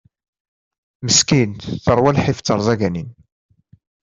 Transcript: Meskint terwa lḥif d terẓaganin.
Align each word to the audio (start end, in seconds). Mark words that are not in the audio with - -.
Meskint 1.05 1.61
terwa 1.83 2.11
lḥif 2.17 2.39
d 2.39 2.43
terẓaganin. 2.45 3.09